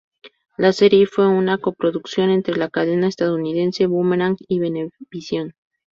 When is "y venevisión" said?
4.47-5.53